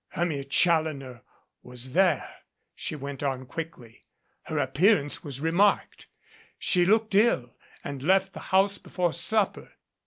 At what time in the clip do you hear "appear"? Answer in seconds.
4.57-4.97